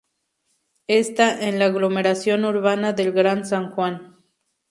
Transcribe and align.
Está 0.87 1.47
en 1.47 1.59
la 1.59 1.65
aglomeración 1.65 2.43
urbana 2.45 2.91
del 2.91 3.11
Gran 3.11 3.45
San 3.45 3.69
Juan. 3.69 4.17